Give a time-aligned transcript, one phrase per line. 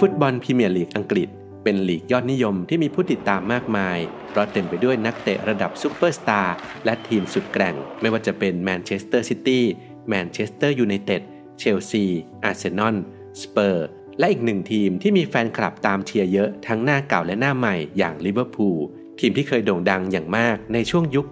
[0.00, 1.28] ฟุตบอลพรีเมียร์ลีกอังกฤษ
[1.64, 3.98] เป็นลีกยอดนิยมที่มีผู้ติดตามมากมาย
[4.30, 9.64] เพราะเต็มไปด้วยนักเตะระดับซูเปอร์สตาร์และทีมสุดแกร่ง ไม่ว่าจะเป็นแมนเชสเตอร์ซิตี้
[10.08, 11.22] แมนเชสเตอร์ยูไนเต็ด
[11.58, 12.04] เชลซี
[12.44, 12.96] อาร์เซนอล
[13.42, 13.86] สเปอร์
[14.18, 18.78] และอีกหนึ่งทีมที่มีแฟนคลับตามเชียร์เยอะทั้งหน้าเก่าและหน้าใหม่อย่างลิเวอร์พูล
[19.20, 21.26] ทีมที่เคยโด่งดังอย่างมากในช่วงยุค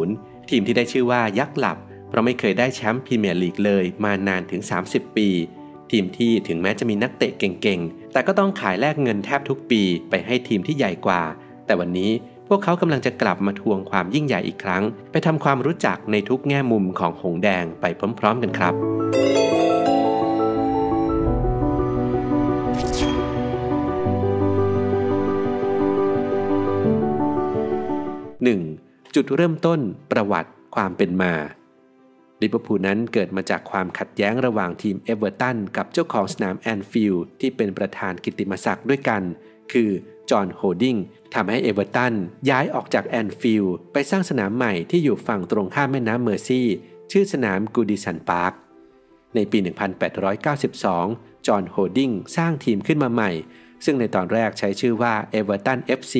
[0.00, 1.78] 80 ทีมที่ได้ชื่อว่ายักษ์หลับ
[2.08, 5.30] เพราะไม่เคยได้แชมป์พรีเมียร์ลีกเลยมานานถึง 30 ปี
[5.90, 11.22] ทีมที่ถึงแม้จะมีนักเตะเก่งๆ แต่ก็ต้องขายแลกเงินแทบทุกปีไปให้ทีมที่ใหญ่กว่า
[11.66, 12.10] แต่วันนี้
[12.48, 17.84] พวกเขากำลังจะกลับมาทวงความยิ่งใหญ่อีกครั้ง ไปทำความรู้จักในทุกแง่มุมของหงแดงไป
[18.18, 18.74] พร้อมๆกันครับ
[28.54, 29.14] 1.
[29.14, 31.34] จุดเริ่มต้นประวัติความเป็นมา
[32.42, 39.22] ลิเวอร์พูลนั้นเกิดมาจากความขัดแย้งระหว่างทีมเอเวอร์ตันกับเจ้าของสนามแอนฟิลด์ที่เป็นประธานกิตติมศักดิ์ด้วยกัน
[39.72, 39.90] คือ
[40.30, 40.96] จอห์นโฮดิง
[41.34, 42.14] ทำให้เอเวอร์ตัน
[42.50, 46.62] ย้ายออกจากแอนฟิลด์ไปสร้างสนามใหม่ที่อยู่ฝั่งตรงข้ามแม่น้ำเมอร์ซี
[47.12, 48.52] ชื่อสนามกูดิสันพาร์ค
[49.34, 49.58] ในปี
[50.52, 53.30] 1892 จอห์นโฮดิงสร้างทีมขึ้นมาใหม่
[53.84, 56.14] ซึ่งในตอนแรกใช้ชื่อว่า Everton FC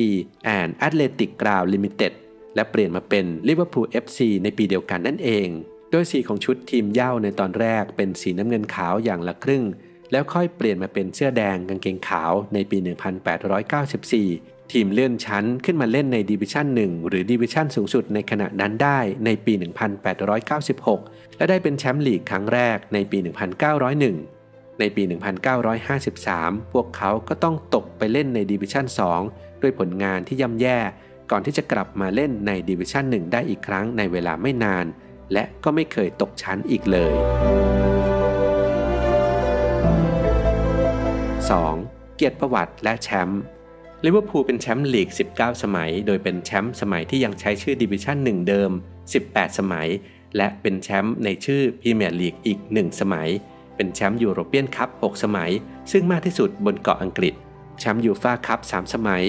[0.57, 2.13] and Athletic Ground Limited
[2.55, 5.49] และเปลี่ยนมาเป็น Liverpool FC ในปีเดียวกันนั่นเอง
[5.95, 9.63] โดยสีของชุดทีมเหย้าในตอนแรกเป็นสีน้ำเงินขาวอย่างละครึ่ง
[10.11, 12.77] แล้วค่อยเปลี่ยนมาเป็นเสื้อแดงกางเกงขาวในปี
[13.93, 19.53] 1894 ทีมเลื่อนชั้นขึ้นมาเล่นในดิวิชั่น 1 หรือดิวิชั่นสูงสุดในขณะนั้นได้ในปี
[20.65, 23.17] 1896 และได้เป็นแชมป์ลีกครั้งแรกในปี
[23.99, 25.03] 1901 ในปี
[26.07, 28.85] 1953 พวกเขาก็ต้องตกไปเล่นในดิวิชั่น
[29.23, 30.79] 2 ด้วยผลงานที่ย่ำแย่
[31.31, 34.85] ก่อนที่จะกลับมาเล่นในดิวิชั่น 1 ได้อีกครั้งในเวลาไม่นาน
[35.33, 37.13] และก็ไม่เคยตกชั้นอีกเลย
[41.45, 42.15] 2.
[42.15, 43.41] เกียรติประวัติและแชมป์
[44.05, 48.71] ลิเวอร์พูลเป็นแชมป์ลีก 19 สมัย โดยเป็นแชมป์สมัยที่ยังใช้ชื่อดิวิชั่น1 เดิม
[49.13, 49.87] 18 สมัย
[50.37, 53.29] และเป็นแชมป์ในชื่อพรีเมียร์ลีกอีก 1 สมัย
[53.75, 55.51] เป็นแชมป์ยูโรเปียนคัพ 6 สมัย
[55.91, 57.33] ซึ่งมากที่สุดบนเกาะอังกฤษ
[57.79, 59.23] แชมป์ยูฟ่าคัพ 3 สมัย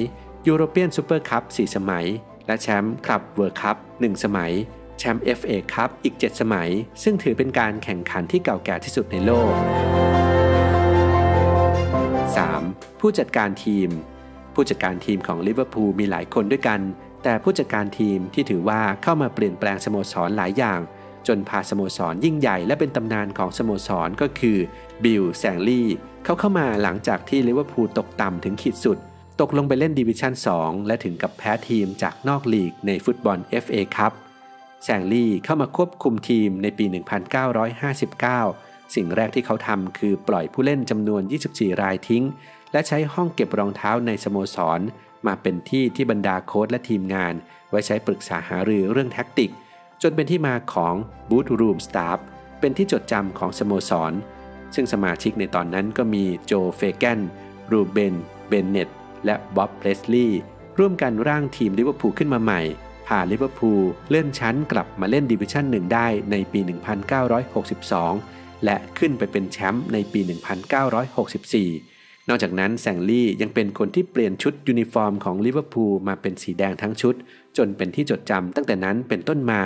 [0.47, 2.07] ยูโรเปียนซูเปอร์คัพ 4 สมัย
[2.47, 4.53] และแชมป์คลับเวิลด์คัพ 1 สมัย
[4.99, 6.71] แชมป์ FA คัพอีก 7 สมัย
[7.03, 9.53] ซึ่งถือเป็นการแข่งขันที่เก่าแก่ที่สุดในโลก
[12.47, 13.01] 3.
[13.01, 13.89] ผู้จัดการทีม
[14.55, 16.81] ผู้จัดการทีมของลิเวอร์พูลมีหลายคนด้วยกัน
[17.25, 20.81] แต่ผู้จัดการทีมที่ถือว่าเข้ามาเปลี่ยนแปลงสโมสรหลายอย่าง
[21.27, 24.59] จนพาสโมสรยิ่งใหญ่และเป็นตำนานของสโมสรก็คือ
[25.05, 25.89] บิลแชงคลีย์
[26.25, 28.99] เขาเข้ามาหลังจากที่ลิเวอร์พูลตกต่ำถึงขีดสุด
[29.41, 34.26] ตกลงไปเล่นดิวิชั่น 2 และถึงกับแพ้ทีมจากนอกลีกในฟุตบอล FA ครับ
[34.85, 36.85] แซงลี่เข้ามาควบคุมทีมในปี
[38.11, 41.23] 1959 สิ่งแรกที่เขาทำคือปล่อยผู้เล่นจำนวน
[41.53, 42.25] 24 รายทิ้ง
[42.73, 44.81] และใช้ห้องเก็บรองเท้าในสโมสร
[45.27, 47.35] มาเป็นที่ที่บรรดาโค้ชและทีมงาน
[47.71, 49.51] ไว้ใช้ปรึกษาหารือเรื่องแท็กติก
[50.03, 50.95] จนเป็นที่มาของ
[51.29, 52.19] Boot Room Staff
[52.61, 54.13] เป็นที่จดจำของสโมสร
[54.75, 57.21] ซึ่งสมาชิกในตอนนั้นก็มีโจเฟแกน
[57.71, 58.15] รูเบน
[58.49, 58.89] เบนเน็ตต์
[59.25, 60.41] และบ็อบเพสลีย์
[60.79, 62.61] ร่วมกันร่างทีมลิเวอร์พูลขึ้นมาใหม่
[63.07, 66.61] พาลิเวอร์พูลเลื่อนชั้นกลับมาเล่นดิวิชั่นหนึ่งได้ในปี
[67.83, 77.15] 1962 และขึ้นไปเป็นแชมป์ในปี 1964 นอกจากนั้นแชงคลีย์ยังเป็นคนที่เปลี่ยนชุดยูนิฟอร์มของลิเวอร์พูลมาเป็นสีแดงทั้งชุด
[77.57, 79.63] จนเป็นที่จดจำตั้งแต่นั้นเป็นต้นมา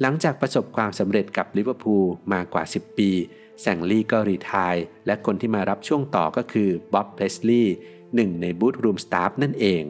[0.00, 3.10] หลังจากประสบความสำเร็จกับลิเวอร์พูลมากว่า 10 ปี
[3.60, 4.74] แชงคลีย์ก็ retire
[5.06, 7.74] และคนที่มารับช่วงต่อก็คือบ็อบเพสลีย์
[8.14, 9.82] หนึ่งใน Boot Room Staff นั่นเอง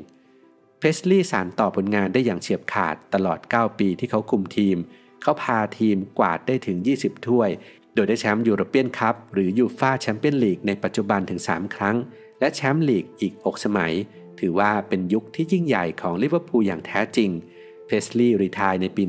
[0.86, 4.76] เพสลีย์สานต่อผลงานได้อย่างเฉียบขาดตลอด 9 ปีที่เขาคุมทีม
[5.22, 7.50] เขาพาทีมกวาดได้ถึง 20 ถ้วย
[7.94, 11.96] โดยได้แชมป์ยูโรเปียนคัพหรือยูฟ่าแชมเปี้ยนส์ลีกในปัจจุบันถึง 3 ครั้ง
[12.40, 13.92] และแชมป์ลีกอีก 6 สมัย
[14.40, 17.30] ถือว่าเป็นยุคที่ยิ่งใหญ่ของลิเวอร์พูลอย่างแท้จริง
[17.86, 19.02] เพสลีย์ retire ในปี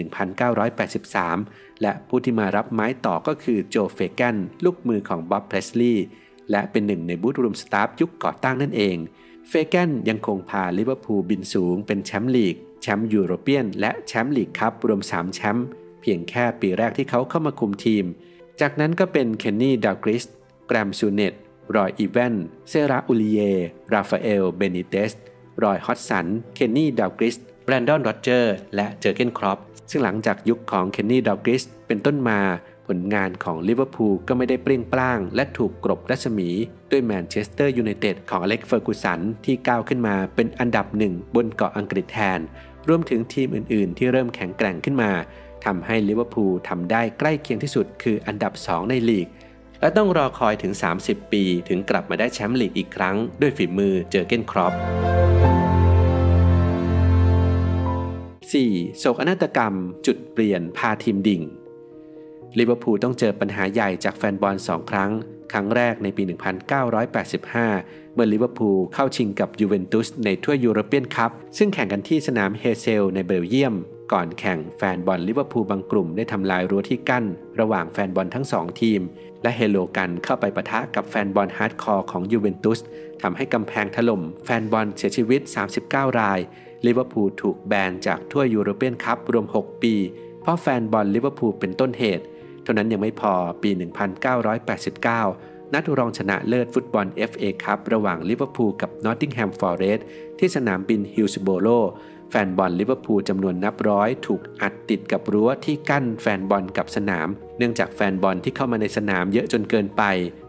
[0.47, 6.05] 1983 และผู้ที่มารับไม้ต่อก็คือโจเฟแกนลูกมือของบ็อบเพสลีย์
[6.51, 8.97] และเป็นหนึ่งใน Boot Room Staff ยุคก่อตั้งนั่นเอง
[9.51, 15.67] เฟแกนยังคงพาลิเวอร์พูลบินสูงเป็นแชมป์ลีก แชมป์ยูโรเปียน และแชมป์ลีกคัพรวม 3 แชมป์
[16.01, 18.05] เพียงแค่ปีแรกที่เขาเข้ามาคุมทีม
[18.61, 20.24] จากนั้นก็เป็นเคนนี่ดัลกลิช
[20.67, 21.33] แกรมซูเนสส์
[21.75, 22.35] รอยอีแวนส์
[22.69, 23.39] เชราร์ อุลลิเย่ร์
[23.94, 25.11] ราฟาเอล เบนิเตส
[25.63, 27.35] รอยฮอดจ์สัน เคนนี่ดัลกลิช
[27.65, 29.59] เบรนแดน ร็อดเจอร์ส และเจอร์เก้นคล็อปป์
[29.89, 32.39] ซึ่งหลังจากยุคของเคนนี่ดัลกลิช เป็นต้นมา
[32.88, 36.50] ผลงานของลิเวอร์พูลก็ไม่ได้เปรี้ยงปร้าง และถูกกลบรัศมี
[36.92, 42.39] ด้วยแมนเชสเตอร์ยูไนเต็ดของอเล็กซ์ เฟอร์กูสันที่ก้าวขึ้นมาเป็นอันดับหนึ่งบนเกาะอังกฤษแทน
[42.88, 45.12] รวมถึงทีมอื่นๆ ที่เริ่มแข็งแกร่งขึ้นมา
[45.66, 49.28] ทำให้ลิเวอร์พูลทำได้ใกล้เคียงที่สุดคืออันดับ 2 ในลีก
[49.81, 50.74] และต้องรอคอยถึง
[51.04, 54.74] 30 ปีถึงกลับมาได้แชมป์ลีกอีกครั้ง ด้วยฝีมือเจอเกนครอป
[58.51, 58.98] 4.
[58.98, 59.74] โศกนาฏกรรม
[60.06, 61.44] จุดเปลี่ยนพาทีมดิ่ง
[62.57, 65.11] ลิเวอร์พูลต้องเจอปัญหาใหญ่จากแฟนบอลสองครั้ง
[65.51, 66.23] ครั้งแรกในปี
[67.39, 73.75] 1985 เมื่อลิเวอร์พูลเข้าชิงกับยูเวนตุสในถ้วยยูโรเปียนคัพซึ่งแข่งกันที่สนามเฮย์เซลในเบลเยียม
[74.13, 77.25] ก่อนแข่งแฟนบอลลิเวอร์พูลบางกลุ่มได้ทำลายรั้วที่กั้น
[77.59, 79.01] ระหว่างแฟนบอลทั้งสองทีม
[79.43, 82.79] และเฮโลกันเข้าไปปะทะกับแฟนบอลฮาร์ดคอร์ของยูเวนตุส
[83.21, 85.41] ทำให้กำแพงถล่มแฟนบอลเสียชีวิต
[85.79, 86.39] 39 ราย
[86.85, 89.95] ลิเวอร์พูลถูกแบนจากถ้วยยูโรเปียนคัพรวม 6 ปี
[90.41, 92.25] เพราะแฟนบอลลิเวอร์พูลเป็นต้นเหตุ
[92.68, 93.33] เท่านั้นยังไม่พอ
[93.63, 93.69] ปี
[94.51, 100.00] 1989 นัดรองชนะเลิศฟุตบอล FA คัพระหว่างลิเวอร์พูลกับนอตติงแฮมฟอเรสต์
[100.39, 101.67] ที่สนามบินฮิลส์โบโล
[102.29, 107.27] แฟนบอลลิเวอร์พูลจำนวนนับร้อยถูกอัดติดกับรั้วที่กั้นแฟนบอลกับสนาม
[107.57, 110.03] เนื่องจากแฟนบอลที่เข้ามาในสนามเยอะจนเกินไป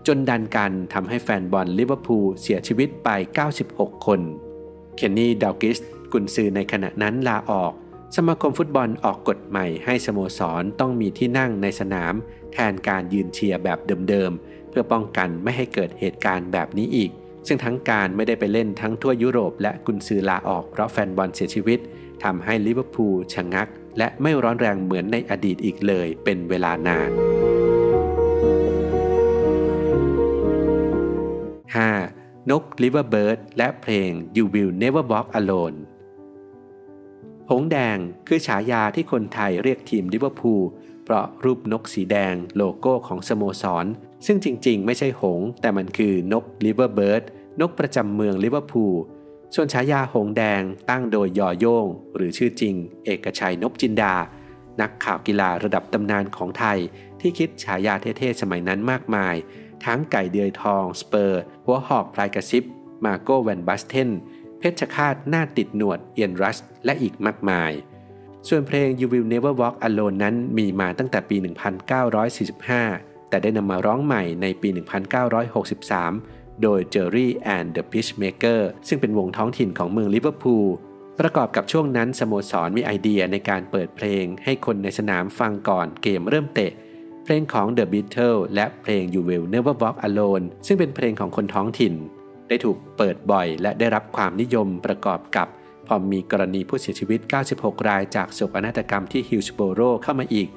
[0.06, 3.08] จนดันกันทำให้แฟนบอลลิเวอร์พูลเสียชีวิตไป
[3.58, 4.20] 96 คน
[4.96, 5.78] เคนนี่ดัลกลิช
[6.12, 7.72] กุนซือในขณะนั้นลาออก
[8.16, 12.14] สมาคมฟุตบอลออกกฎใหม่ให้สโมสรต้องมีที่นั่งในสนาม
[12.52, 13.78] แทนการยืนเชียร์แบบ
[14.08, 17.10] เดิมๆ เพื่อป้องกันไม่ให้เกิดเหตุการณ์แบบนี้อีก
[17.46, 21.78] ซึ่งทั้งการไม่ได้ไปเล่นทั้งถ้วยยุโรปและกุนซือลาออกเพราะแฟนบอลเสียชีวิต
[22.24, 23.68] ทำให้ลิเวอร์พูลชะงัก
[23.98, 27.10] และไม่ร้อนแรงเหมือนในอดีตอีกเลยเป็นเวลานาน
[31.94, 32.50] 5.
[32.50, 35.78] นกลิเวอร์เบิร์ดและเพลง You Will Never Walk Alone
[37.50, 37.98] หงส์แดง
[38.28, 40.64] คือฉายาที่คนไทยเรียกทีมลิเวอร์พูล
[41.04, 43.86] เพราะรูปนกสีแดงโลโก้ของสโมสร
[44.26, 47.22] ซึ่งจริงๆ ไม่ใช่หงส์ แต่มันคือนกลิเวอร์เบิร์ด
[47.60, 48.96] นกประจำเมืองลิเวอร์พูล
[49.54, 51.86] ส่วนฉายาหงส์แดงตั้งโดย ย.โย่ง
[52.16, 52.74] หรือชื่อจริง
[53.04, 54.14] เอกชัยนพจินดา
[54.80, 56.78] นักข่าวกีฬาระดับตำนานของไทย
[57.20, 59.34] ที่คิดฉายาเท่ๆสมัยนั้นมากมาย
[59.84, 62.64] ทั้งไก่เดือยทอง สเปอร์ หัวหอกพรายกระซิบ
[63.04, 64.10] มาร์โกแวนบาสเทน
[64.58, 67.72] เพชฌฆาตหน้าติดหนวดเอียนรัชและอีกมากมาย
[68.48, 71.36] ส่วนเพลง You Will Never Walk Alone นั้นมีมาตั้งแต่ปี
[72.32, 74.68] 1945 แต่ได้นำมาร้องใหม่ในปี
[75.46, 80.68] 1963 โดย Jerry and the Pitchmaker ซึ่งเป็นวงท้องถิ่นของเมืองลิเวอร์พูล
[81.20, 86.72] ประกอบกับช่วงนั้นสโมสรมีไอเดียในการเปิดเพลงให้คนในสนามฟังก่อนเกมเริ่มเตะ
[87.24, 91.94] เพลงของ The Beatles และเพลง You Will Never Walk Alone ซึ่งเป็นเพลงของคนท้องถิ่น
[92.48, 95.48] ได้ถูกเปิดบ่อย และได้รับความนิยมประกอบกับ
[95.86, 97.20] พอมีกรณีผู้เสียชีวิต
[97.54, 100.48] 96 รายจากโศกนาฏกรรมที่ฮิลส์โบโรเข้ามาอีก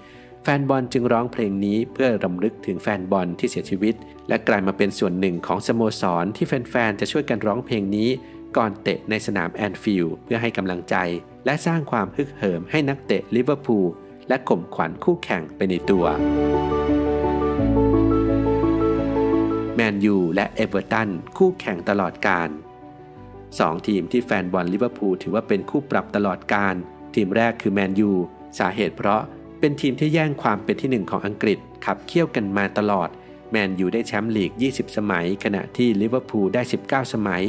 [0.43, 3.95] แฟนบอลจึงร้องเพลงนี้เพื่อรำลึกถึงแฟนบอลที่เสียชีวิต
[4.27, 8.09] และกลายมาเป็นส่วนหนึ่งของสโมสรที่แฟนๆจะช่วยกันร้องเพลงนี้
[8.57, 10.95] ก่อนเตะในสนามแอนฟิลด์เพื่อให้กำลังใจ
[11.45, 13.87] และสร้างความฮึกเหิมให้นักเตะลิเวอร์พูล
[14.27, 16.05] และข่มขวัญคู่แข่งไปในตัว
[19.75, 22.49] แมนยูและเอเวอร์ตันคู่แข่งตลอดกาล
[23.59, 26.75] สองทีมที่แฟนบอลลิเวอร์พูลถือว่าเป็นคู่ปรับตลอดกาล
[27.15, 28.11] ทีมแรกคือแมนยู
[28.59, 29.21] สาเหตุเพราะ
[29.59, 33.09] เป็นทีมที่แย่งความเป็นที่หนึ่งของอังกฤษขับเคี่ยวกันมาตลอด
[33.51, 37.43] แมนยูได้แชมป์ลีก 20 สมัย ขณะที่ลิเวอร์พูลได้ 19 สมัย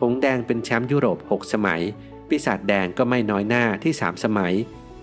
[0.00, 1.80] หงส์แดงเป็นแชมป์ยุโรป 6 สมัย
[2.28, 4.52] ปีศาจแดงก็ไม่น้อยหน้าที่ 3 สมัย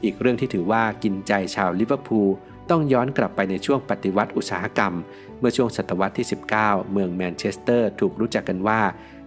[0.03, 2.29] อีกเรื่องที่ถือว่ากินใจชาวลิเวอร์พูล
[2.69, 4.93] ต้องย้อนกลับไปในช่วงปฏิวัติอุตสาหกรรม
[5.41, 6.27] เมื่อช่วงศตวรรษที่
[6.57, 8.81] 19 เมืองแมนเชสเตอร์ถูกรู้จักกันว่า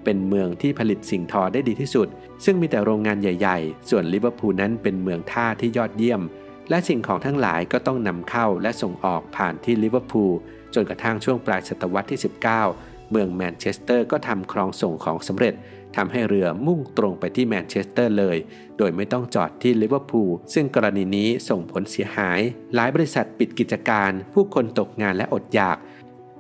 [0.05, 2.09] เป็นเมืองที่ผลิตสิ่งทอได้ดีที่สุด
[2.45, 6.23] ซึ่งมีแต่โรงงานใหญ่ๆ ส่วนลิเวอร์พูลนั้นเป็นเมืองท่าที่ยอดเยี่ยม
[6.71, 10.33] และสิ่งของทั้งหลายก็ต้องนำเข้าและส่งออกผ่านที่ลิเวอร์พูล
[10.75, 12.21] จนกระทั่งช่วงปลายศตวรรษที่
[12.65, 15.55] 19 เมืองแมนเชสเตอร์ก็ทำคลองส่งของสำเร็จ
[15.97, 18.37] ทำให้เรือมุ่งตรงไปที่แมนเชสเตอร์เลย
[18.79, 22.41] โดยไม่ต้องจอดที่ลิเวอร์พูล ซึ่งกรณีนี้ส่งผลเสียหาย
[22.75, 25.77] หลายบริษัทปิดกิจการ ผู้คนตกงานและอดอยาก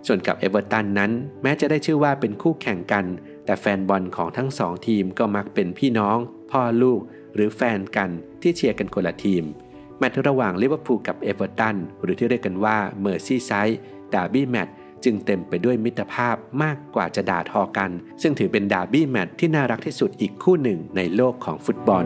[0.06, 3.04] ส่วนกับเอเวอร์ตันนั้น แม้จะได้ชื่อว่าเป็นคู่แข่งกัน
[3.44, 6.18] แต่แฟนบอลของทั้งสองทีมก็มักเป็นพี่น้อง
[6.50, 7.00] พ่อลูก
[7.34, 8.10] หรือแฟนกัน
[8.42, 9.44] ที่เชียร์กันคนละทีม
[9.98, 13.78] แมตช์ระหว่างลิเวอร์พูลกับเอเวอร์ตันหรือที่เรียกกันว่าเมอร์ซี่ไซด์
[14.14, 17.90] ดาร์บี้แมตช์จึงเต็มไปด้วยมิตรภาพมากกว่าจะด่าทอกัน
[18.22, 22.04] ซึ่งถือเป็นดาร์บี้แมตช์ที่น่ารักที่สุดอีกคู่หนึ่งในโลกของฟุตบอล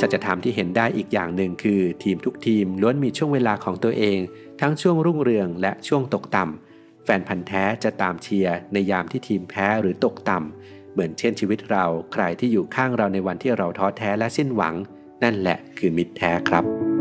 [0.00, 4.18] สัจธรรมที่เห็นได้อีกอย่างหนึ่งคือ ทีมทุกทีมล้วนมีช่วงเวลาของตัวเอง
[4.60, 14.74] ทั้งช่วงรุ่งเรืองและช่วงตกต่ำแฟนพันธ์แท้จะตามเชียร์ในยามที่ทีมแพ้หรือตกต่ำเหมือนเช่นชีวิตเรา ใครที่อยู่ข้างเราในวันที่เราท้อแท้และสิ้นหวัง
[15.22, 16.95] นั่นแหละคือมิตรแท้ครับ